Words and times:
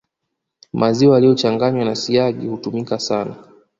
Maziwa 0.73 1.15
yaliyochanganywa 1.15 1.85
na 1.85 1.95
siagi 1.95 2.47
hutumika 2.47 2.99
sana 2.99 3.35